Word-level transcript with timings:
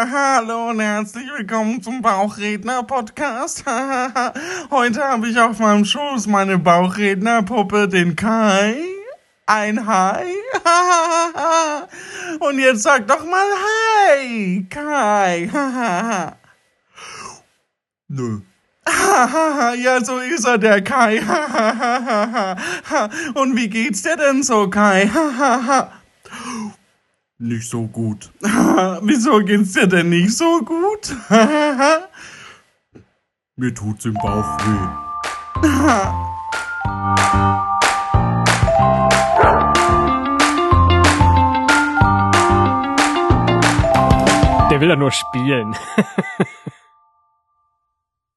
Hallo 0.00 0.70
und 0.70 0.78
herzlich 0.78 1.26
willkommen 1.36 1.82
zum 1.82 2.00
Bauchredner-Podcast. 2.02 3.64
Heute 4.70 5.02
habe 5.02 5.28
ich 5.28 5.36
auf 5.40 5.58
meinem 5.58 5.84
Schoß 5.84 6.28
meine 6.28 6.56
Bauchrednerpuppe, 6.56 7.88
den 7.88 8.14
Kai. 8.14 8.76
Ein 9.46 9.84
Hi. 9.88 10.22
Und 12.38 12.60
jetzt 12.60 12.84
sag 12.84 13.08
doch 13.08 13.24
mal 13.24 13.44
Hi, 14.14 14.68
Kai. 14.70 15.50
Nö. 18.06 18.42
ja, 19.82 20.04
so 20.04 20.18
ist 20.18 20.46
er, 20.46 20.58
der 20.58 20.84
Kai. 20.84 21.20
Und 23.34 23.56
wie 23.56 23.68
geht's 23.68 24.02
dir 24.02 24.16
denn 24.16 24.44
so, 24.44 24.70
Kai? 24.70 25.10
Nicht 27.40 27.70
so 27.70 27.86
gut. 27.86 28.32
Wieso 28.40 29.38
geht's 29.44 29.70
dir 29.72 29.86
denn 29.86 30.08
nicht 30.08 30.36
so 30.36 30.60
gut? 30.60 31.14
Mir 33.56 33.72
tut's 33.72 34.04
im 34.06 34.14
Bauch 34.14 34.58
weh. 34.58 34.88
Der 44.68 44.80
will 44.80 44.88
ja 44.88 44.96
nur 44.96 45.12
spielen. 45.12 45.76